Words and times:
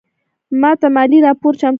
ماته 0.61 0.87
مالي 0.95 1.17
راپور 1.25 1.53
چمتو 1.59 1.67
کړه 1.67 1.69